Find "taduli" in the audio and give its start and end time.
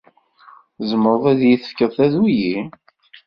1.95-2.53